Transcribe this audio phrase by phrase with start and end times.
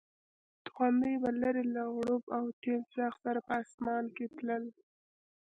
[0.65, 4.63] توغندي به لرې له غړومب او تېز غږ سره په اسمان کې تلل.